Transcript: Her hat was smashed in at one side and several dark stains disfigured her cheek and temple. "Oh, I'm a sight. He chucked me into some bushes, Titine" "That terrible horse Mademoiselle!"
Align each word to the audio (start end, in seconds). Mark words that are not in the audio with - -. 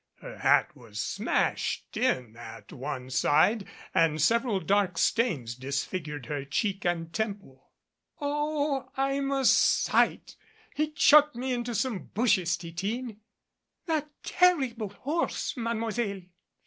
Her 0.19 0.39
hat 0.39 0.75
was 0.75 0.99
smashed 0.99 1.95
in 1.95 2.35
at 2.35 2.73
one 2.73 3.11
side 3.11 3.67
and 3.93 4.19
several 4.19 4.59
dark 4.59 4.97
stains 4.97 5.53
disfigured 5.53 6.25
her 6.25 6.43
cheek 6.43 6.83
and 6.87 7.13
temple. 7.13 7.69
"Oh, 8.19 8.89
I'm 8.97 9.29
a 9.31 9.45
sight. 9.45 10.37
He 10.73 10.89
chucked 10.91 11.35
me 11.35 11.53
into 11.53 11.75
some 11.75 12.05
bushes, 12.15 12.57
Titine" 12.57 13.19
"That 13.85 14.09
terrible 14.23 14.89
horse 14.89 15.55
Mademoiselle!" 15.55 16.21